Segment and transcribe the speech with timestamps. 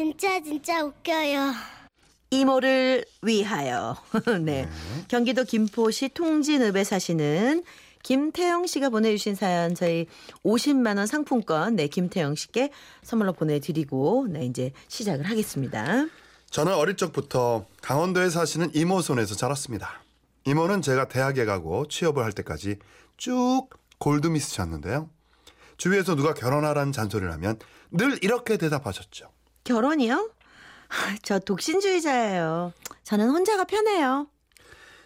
[0.00, 1.52] 진짜 진짜 웃겨요.
[2.30, 3.98] 이모를 위하여.
[4.40, 4.66] 네.
[5.08, 7.62] 경기도 김포시 통진읍에 사시는
[8.02, 10.06] 김태영 씨가 보내주신 사연 저희
[10.42, 12.70] 50만 원 상품권 네 김태영 씨께
[13.02, 16.06] 선물로 보내드리고 네 이제 시작을 하겠습니다.
[16.48, 20.02] 저는 어릴 적부터 강원도에 사시는 이모 손에서 자랐습니다.
[20.46, 22.78] 이모는 제가 대학에 가고 취업을 할 때까지
[23.18, 25.10] 쭉 골드미스셨는데요.
[25.76, 27.58] 주위에서 누가 결혼하라는 잔소리를 하면
[27.90, 29.28] 늘 이렇게 대답하셨죠.
[29.70, 30.30] 결혼이요?
[30.88, 32.72] 하, 저 독신주의자예요.
[33.04, 34.26] 저는 혼자가 편해요.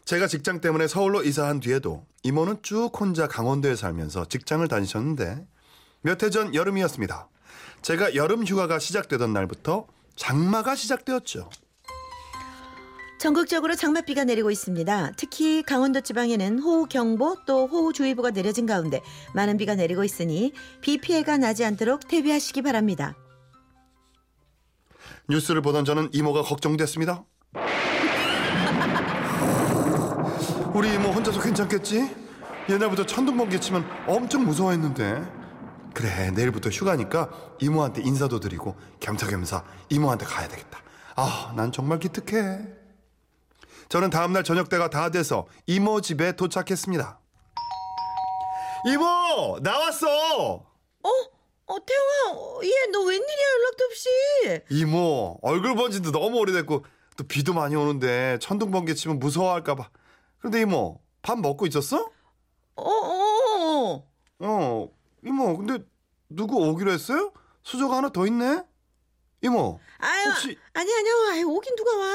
[0.06, 5.46] 제가 직장 때문에 서울로 이사한 뒤에도 이모는 쭉 혼자 강원도에 살면서 직장을 다니셨는데
[6.02, 7.28] 몇 해 전 여름이었습니다.
[7.82, 9.86] 제가 여름 휴가가 시작되던 날부터
[10.16, 11.50] 장마가 시작되었죠.
[13.18, 15.12] 전국적으로 장맛비가 내리고 있습니다.
[15.16, 19.00] 특히 강원도 지방에는 호우경보 또 호우주의보가 내려진 가운데
[19.34, 20.52] 많은 비가 내리고 있으니
[20.82, 23.14] 비 피해가 나지 않도록 대비하시기 바랍니다.
[25.28, 27.24] 뉴스를 보던 저는 이모가 걱정됐습니다.
[30.74, 32.14] 우리 이모 혼자서 괜찮겠지?
[32.68, 35.44] 옛날부터 천둥번개 치면 엄청 무서워했는데.
[35.94, 37.30] 그래 내일부터 휴가니까
[37.60, 40.80] 이모한테 인사도 드리고 겸사겸사 이모한테 가야 되겠다.
[41.14, 42.58] 아, 난 정말 기특해.
[43.88, 47.20] 저는 다음날 저녁 때가 다 돼서 이모 집에 도착했습니다.
[48.88, 50.06] 이모 나왔어.
[50.56, 51.08] 어?
[51.66, 54.08] 어 태영아 얘 너 웬일이야 연락도 없이
[54.70, 56.84] 이모 얼굴 본 지도 너무 오래됐고
[57.16, 59.88] 또 비도 많이 오는데 천둥 번개 치면 무서워할까봐.
[60.38, 62.10] 그런데 이모 밥 먹고 있었어?
[62.76, 64.04] 어 어
[64.40, 64.88] 어
[65.24, 65.78] 이모 근데
[66.28, 67.32] 누구 오기로 했어요?
[67.62, 68.62] 수저가 하나 더 있네?
[69.42, 71.14] 이모 아유 혹시- 아니 아니요.
[71.32, 72.06] 아유 오긴 누가 와.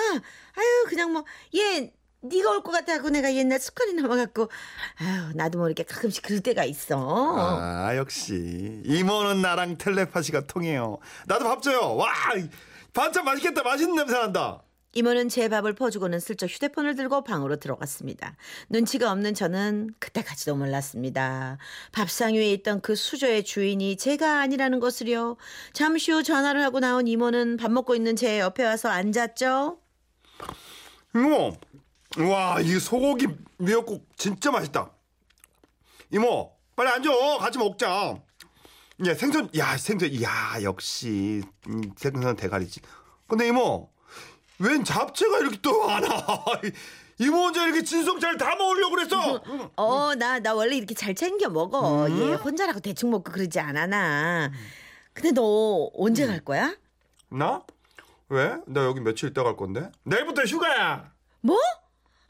[0.56, 1.24] 아유 그냥 뭐
[1.56, 4.50] 얘 네가 올 것 같다고 내가 옛날 습관이 남아갖고
[4.98, 10.98] 아유 나도 모르게 가끔씩 그럴 때가 있어 아 역시 이모는 나랑 텔레파시가 통해요
[11.28, 12.10] 나도 밥 줘요 와
[12.94, 14.62] 반찬 맛있겠다 맛있는 냄새 난다
[14.94, 18.36] 이모는 제 밥을 퍼주고는 슬쩍 휴대폰을 들고 방으로 들어갔습니다.
[18.70, 21.60] 눈치가 없는 저는 그때까지도 몰랐습니다.
[21.92, 25.38] 밥상 위에 있던 그 수저의 주인이 제가 아니라는 것을요.
[25.74, 29.78] 잠시 후 전화를 하고 나온 이모는 밥 먹고 있는 제 옆에 와서 앉았죠.
[31.14, 31.56] 이모
[32.18, 33.28] 와 이 소고기
[33.58, 34.90] 미역국 진짜 맛있다
[36.12, 37.10] 이모 빨리 앉아
[37.40, 38.16] 같이 먹자
[39.06, 42.82] 야 생선 야 생선 야 역시 음, 생선 대가리지
[43.28, 43.90] 근데 이모
[44.58, 46.08] 웬 잡채가 이렇게 또 많아
[47.20, 49.42] 이모 혼자 이렇게 진성잘 다 먹으려고 그랬어
[49.76, 52.08] 어, 나, 나 원래 이렇게 잘 챙겨 먹어.
[52.10, 54.50] 얘 혼자라고 대충 먹고 그러지 않아, 나.
[55.14, 56.74] 근데 너 언제 갈 거야?
[57.30, 57.62] 나?
[58.30, 58.56] 왜?
[58.68, 61.58] 나 여기 며칠 있다 갈 건데 내일부터 휴가야 뭐?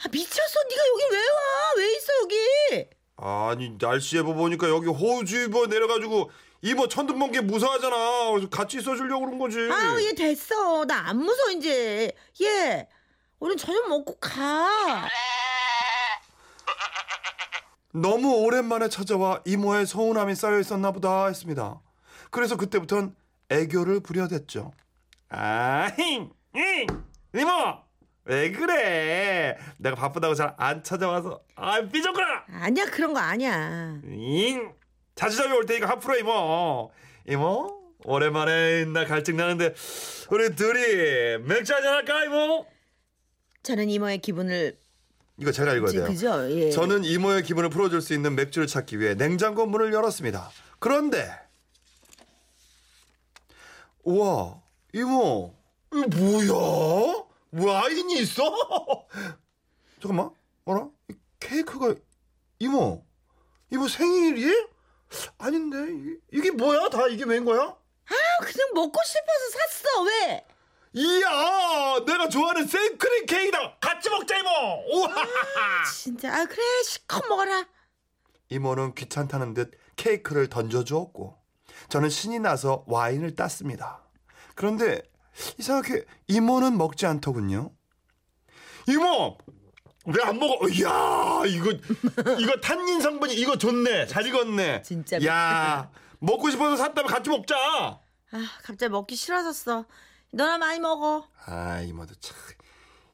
[0.04, 0.60] 아, 미쳤어.
[0.70, 1.74] 네가 여기 왜 와?
[1.78, 2.90] 왜 있어, 여기?
[3.22, 9.40] 아니 날씨 예보 보니까 여기 호우주의보 내려가지고 이모 천둥 번개 무서워하잖아 그래서 같이 있어주려고 그런
[9.40, 12.88] 거지 아우 얘 됐어 나 안 무서워 이제 얘
[13.42, 15.06] 오늘 저녁 먹고 가
[17.92, 21.82] 너무 오랜만에 찾아와 이모의 서운함이 쌓여 있었나 보다 했습니다.
[22.32, 23.16] 그래서 그때부턴
[23.50, 24.72] 애교를 부려댔죠.
[25.30, 26.88] 아, 힝, 힝,
[27.36, 27.50] 이모,
[28.30, 29.58] 왜 그래?
[29.78, 32.44] 내가 바쁘다고 잘 안 찾아와서 아 삐졌구나.
[32.52, 34.72] 아니야 그런 거 아니야 잉,
[35.16, 36.92] 자주 자주 올 테니까 하프로 이모.
[37.28, 39.74] 이모, 오랜만에 나 갈증 나는데
[40.30, 42.66] 우리 둘이 맥주 한잔 할까 이모?
[43.64, 44.78] 저는 이모의 기분을
[45.38, 46.06] 이거 제가 읽어야 돼요.
[46.06, 46.70] 그죠 예.
[46.70, 50.52] 저는 이모의 기분을 풀어줄 수 있는 맥주를 찾기 위해 냉장고 문을 열었습니다.
[50.78, 51.32] 그런데
[54.04, 54.62] 우와
[54.94, 55.56] 이모
[55.94, 57.29] 이거 뭐야?
[57.52, 58.44] 와인이 있어?
[60.02, 60.32] 잠깐만
[60.66, 60.88] 어라?
[61.10, 61.96] 이 케이크가
[62.60, 63.06] 이모
[63.72, 64.68] 이모 생일이?
[65.40, 66.90] 아닌데 이게, 뭐야?
[66.90, 67.62] 다 이게 웬 거야?
[67.62, 70.46] 아, 그냥 먹고 싶어서 샀어 왜
[70.94, 74.50] 이야 내가 좋아하는 생크림 케이크다 같이 먹자 이모
[74.94, 75.16] 우와
[75.92, 77.68] 진짜 아 그래 실컷 먹어라
[78.50, 81.38] 이모는 귀찮다는 듯 케이크를 던져주었고
[81.90, 84.04] 저는 신이 나서 와인을 땄습니다.
[84.56, 85.02] 그런데
[85.58, 87.72] 이상하게 이모는 먹지 않더군요.
[88.88, 89.38] 이모
[90.06, 90.68] 왜 안 먹어?
[90.70, 91.72] 이야 이거
[92.40, 94.82] 이거 탄닌 성분이 이거 좋네 잘 익었네.
[94.82, 97.56] 진짜 야 먹고 싶어서 샀다면 같이 먹자.
[97.56, 98.02] 아
[98.64, 99.86] 갑자기 먹기 싫어졌어
[100.32, 102.36] 너나 많이 먹어 아 이모도 참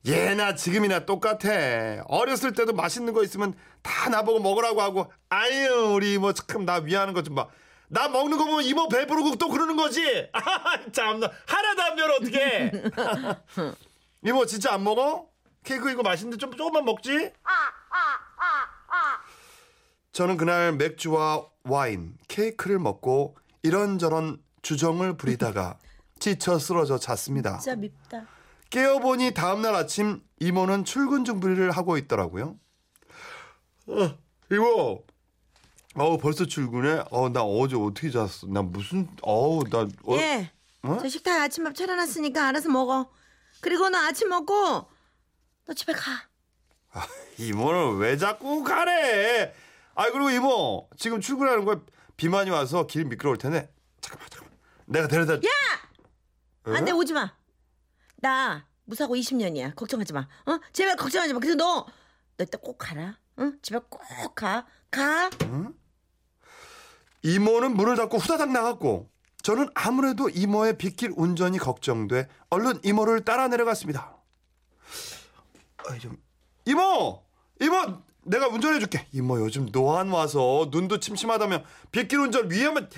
[0.05, 2.03] 예나 지금이나 똑같아.
[2.07, 7.13] 어렸을 때도 맛있는 거 있으면 다 나보고 먹으라고 하고 아유 우리 이모 참 나 위하는
[7.13, 7.47] 거좀 봐.
[7.87, 10.01] 나 먹는 거 보면 이모 배부르고 또 그러는 거지.
[10.33, 10.41] 아,
[10.91, 12.71] 참나 하나도 안 배워 어떻게?
[14.23, 15.29] 이모 진짜 안 먹어?
[15.63, 17.31] 케이크 이거 맛있는데 좀 조금만 먹지?
[20.11, 25.77] 저는 그날 맥주와 와인, 케이크를 먹고 이런저런 주정을 부리다가
[26.19, 27.57] 지쳐 쓰러져 잤습니다.
[27.57, 28.25] 진짜 밉다.
[28.69, 32.55] 깨어보니 다음날 아침 이모는 출근 준비를 하고 있더라고요.
[33.87, 34.17] 어,
[34.51, 35.04] 이모.
[35.97, 37.03] 어우 벌써 출근해?
[37.11, 38.47] 어, 나 어제 어떻게 잤어?
[38.47, 40.51] 나 무슨 어우 나 어, 예.
[40.83, 40.97] 어?
[41.01, 43.09] 저 식탁에 아침밥 차려놨으니까 알아서 먹어.
[43.61, 44.87] 그리고 너 아침 먹고
[45.65, 46.27] 너 집에 가.
[47.39, 49.53] 이모는 왜 자꾸 가래?
[49.95, 51.81] 아 그리고 이모 지금 출근하는 거야
[52.17, 53.69] 비만이 와서 길 미끄러울 텐데
[54.01, 55.39] 잠깐만 잠깐만 내가 데려다 야!
[56.65, 57.33] 안돼 오지 마.
[58.17, 59.75] 나 무사고 20년이야.
[59.75, 60.21] 걱정하지 마.
[60.45, 60.59] 어?
[60.73, 61.39] 제발 걱정하지 마.
[61.39, 61.85] 그래서 너,
[62.37, 63.17] 너 이따 꼭 가라.
[63.39, 63.57] 응?
[63.61, 64.65] 집에 꼭 가.
[64.89, 65.29] 가.
[67.25, 69.09] 이모는 문을 닫고 후다닥 나갔고
[69.41, 74.15] 저는 아무래도 이모의 빗길 운전이 걱정돼 얼른 이모를 따라 내려갔습니다.
[75.99, 76.17] 좀
[76.65, 77.23] 이모
[77.59, 79.07] 이모 내가 운전해 줄게.
[79.11, 82.89] 이모 요즘 노안 와서 눈도 침침하다며 빗길 운전 위험한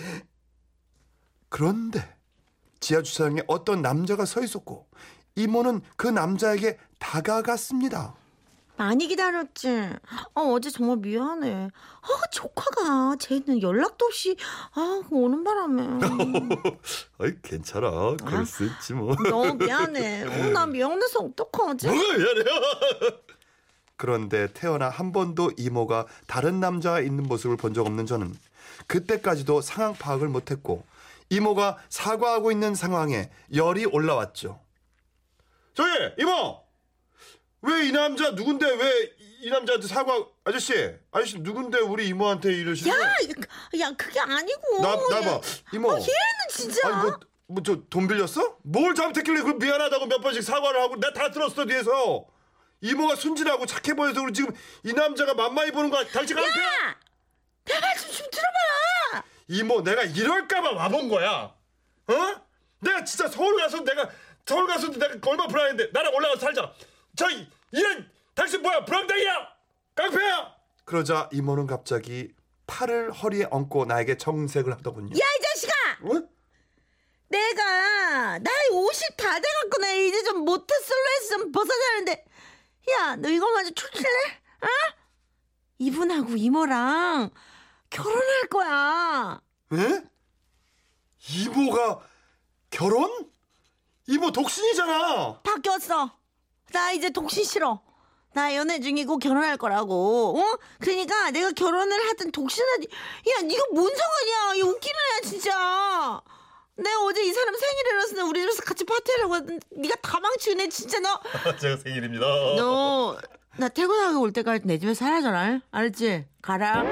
[1.47, 2.17] 그런데
[2.81, 4.89] 지하 주차장에 어떤 남자가 서 있었고
[5.35, 8.15] 이모는 그 남자에게 다가갔습니다.
[8.77, 9.89] 많이 기다렸지.
[10.35, 11.69] 어, 어제 정말 미안해.
[12.01, 14.37] 아, 조카가 쟤는 연락도 없이
[14.73, 15.83] 아, 오는 바람에.
[17.19, 18.15] 어이 괜찮아.
[18.23, 19.15] 그럴 수 있지 뭐.
[19.29, 20.23] 너무 미안해.
[20.23, 21.87] 어, 나 미안해서 어떡하지?
[21.89, 22.45] 미안해요.
[23.97, 28.33] 그런데 태어나 한 번도 이모가 다른 남자와 있는 모습을 본 적 없는 저는
[28.85, 30.83] 그때까지도 상황 파악을 못했고
[31.29, 34.59] 이모가 사과하고 있는 상황에 열이 올라왔죠.
[35.73, 35.89] 저기
[36.19, 36.61] 이모
[37.67, 40.73] 왜 이 남자 누군데 왜 이 남자한테 사과 아저씨
[41.11, 43.07] 아저씨 누군데 우리 이모한테 이러시는 야?
[43.79, 44.81] 야, 그게 아니고.
[44.81, 45.41] 나 나봐 야,
[45.73, 46.07] 이모 얘는
[46.49, 46.87] 진짜.
[46.87, 47.19] 아니 뭐
[47.49, 48.57] 뭐 저 돈 빌렸어?
[48.63, 52.25] 뭘 잘못했길래 그 미안하다고 몇 번씩 사과를 하고 내가 다 들었어 뒤에서
[52.81, 54.53] 이모가 순진하고 착해 보여서 그럼 지금
[54.83, 56.97] 이 남자가 만만히 보는 거야 당신 깡패야 야!
[57.63, 59.23] 내 말씀 좀 들어봐.
[59.49, 61.53] 이모 내가 이럴까봐 와본 거야
[62.07, 62.13] 어?
[62.81, 64.09] 내가 진짜 서울 가서 내가
[64.45, 66.73] 서울 가서도 내가 얼마 불안했는데 나랑 올라가서 살자
[67.15, 69.47] 저 이- 이런 당신 뭐야 불황당이야
[69.95, 70.55] 깡패야
[70.85, 72.33] 그러자 이모는 갑자기
[72.67, 75.73] 팔을 허리에 얹고 나에게 정색을 하더군요 야, 이 자식아!
[76.03, 76.27] 어?
[77.29, 82.25] 내가 나이 50 다 돼갖고 나 이제 좀 모태 솔로에서 좀 벗어야 하는데
[82.89, 84.07] 야 너 이거 먼저 출출래?
[84.61, 84.67] 어?
[85.79, 87.29] 이분하고 이모랑
[87.89, 89.41] 결혼할 거야
[89.73, 90.03] 에?
[91.29, 91.99] 이모가
[92.69, 93.29] 결혼?
[94.07, 95.41] 이모 독신이잖아.
[95.41, 96.16] 바뀌었어
[96.73, 97.81] 나 이제 독신 싫어
[98.33, 100.57] 나 연애 중이고 결혼할 거라고 어?
[100.79, 106.21] 그러니까 내가 결혼을 하든 독신하든 야 네가 뭔 상관이야 이 웃기는 애야 진짜
[106.75, 111.19] 내가 어제 이 사람 생일이라서 우리 집에서 같이 파티하려고 했는데 네가 다 망치네 진짜 너
[111.57, 112.25] 제가 생일입니다.
[112.25, 113.17] 너
[113.59, 116.25] 나 퇴근하고 올 때까지 내 집에 살아줘라 알았지?
[116.43, 116.83] 가라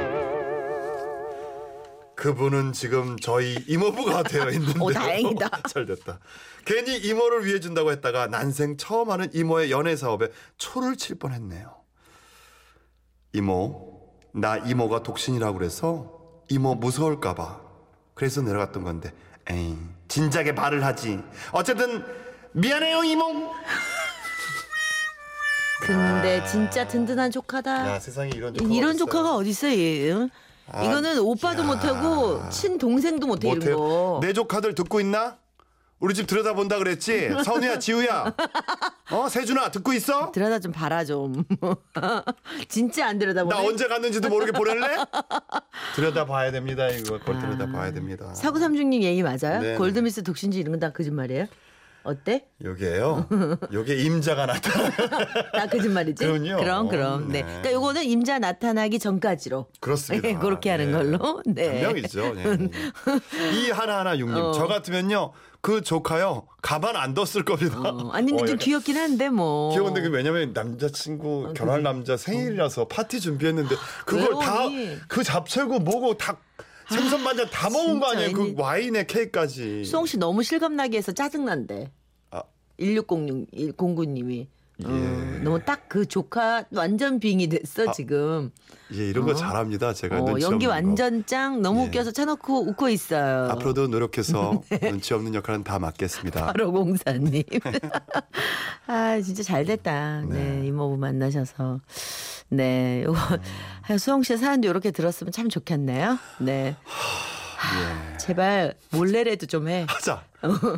[2.29, 4.83] 그분은 지금 저희 이모부가 되어 있는데요.
[4.83, 5.61] 오, 다행이다.
[5.69, 6.17] 잘 됐다.
[6.65, 11.75] 괜히 이모를 위해 준다고 했다가 난생 처음 하는 이모의 연애 사업에 초를 칠 뻔했네요.
[13.33, 16.19] 이모, 나 이모가 독신이라고 그래서
[16.49, 17.61] 이모 무서울까봐
[18.15, 19.13] 그래서 내려갔던 건데,
[19.47, 19.77] 에이,
[20.07, 21.19] 진작에 말을 하지.
[21.51, 22.03] 어쨌든
[22.53, 23.53] 미안해요 이모.
[25.81, 28.97] 근데 진짜 든든한 조카다 세상에 이런 조카가 이런 어딨어요.
[29.05, 30.29] 조카가 어딨어 얘 응?
[30.71, 31.65] 아, 이거는 오빠도 야.
[31.67, 33.77] 못하고 친동생도 못해 이런 못해요.
[33.77, 35.37] 거 내 조카들 듣고 있나?
[35.99, 37.29] 우리 집 들여다본다 그랬지?
[37.45, 38.33] 선우야, 지우야.
[39.11, 40.29] 어, 세준아, 듣고 있어?
[40.31, 41.45] 들여다 좀 봐라 좀
[42.67, 44.87] 진짜 안 들여다보네 나 언제 갔는지도 모르게 보낼래?
[45.95, 47.17] 들여다봐야 됩니다, 이거.
[47.19, 48.33] 그걸 들여다봐야 됩니다.
[48.33, 49.61] 사구삼중님 얘기 맞아요?
[49.61, 49.77] 네네.
[49.77, 51.45] 골드미스 독신지 이런 건 다 거짓말이에요?
[52.05, 52.45] 어때?
[52.63, 53.27] 요게요.
[53.73, 54.89] 요게 임자가 나타나.
[55.51, 56.25] 다 거짓말이지?
[56.25, 56.57] 그럼요.
[56.57, 57.41] 그럼 그럼 네.
[57.41, 57.43] 네.
[57.43, 60.27] 그러니까 요거는 임자 나타나기 전까지로 그렇습니다.
[60.27, 60.91] 네, 그렇게 하는 네.
[60.91, 61.71] 걸로 네.
[61.71, 62.33] 분명이죠.
[62.35, 62.69] 네.
[63.53, 64.37] 이 하나하나 육님.
[64.37, 64.51] 어.
[64.53, 65.31] 저 같으면요,
[65.61, 67.79] 그 조카요, 가만 안 뒀을 겁니다.
[67.79, 72.15] 어, 아니 근데 어, 좀 약간 귀엽긴 한데 뭐 귀여운데 그 왜냐면 남자친구 결혼할 남자
[72.17, 74.59] 생일이라서 파티 준비했는데 그걸 다?
[75.07, 76.37] 그 잡채고 뭐고 다
[76.89, 78.31] 생선 반찬 다 먹은 거 아니에요?
[78.33, 78.53] 그.
[78.57, 79.85] 와인에 케이크까지.
[79.85, 81.91] 수홍 씨 너무 실감나게 해서 짜증난대.
[82.31, 82.43] 아.
[82.79, 84.47] 1606 공구님이
[84.83, 85.39] 어, 예.
[85.43, 88.51] 너무 딱 그 조카 완전 빙이 됐어 지금.
[88.93, 89.93] 예, 이런 거 잘합니다.
[89.93, 90.65] 제가 어, 연기.
[90.65, 91.87] 완전 짱 너무 예.
[91.87, 93.49] 웃겨서 차놓고 웃고 있어요.
[93.51, 96.47] 앞으로도 노력해서 눈치 없는 역할은 다 맡겠습니다.
[96.47, 97.43] 바로 공사님.
[98.87, 100.23] 아 진짜 잘 됐다.
[100.27, 100.63] 네.
[100.65, 101.79] 이모부 만나셔서.
[102.49, 103.17] 네, 요거
[103.89, 103.97] 음.
[103.97, 106.19] 수홍 씨의 사연도 이렇게 들었으면 참 좋겠네요.
[106.39, 106.75] 네.
[106.75, 108.17] 예.
[108.17, 109.85] 제발 몰래라도 좀 해.
[109.87, 110.23] 하자.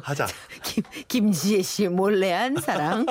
[0.03, 0.27] 하자.
[0.63, 3.05] 김 김지혜 씨 몰래 한 사랑.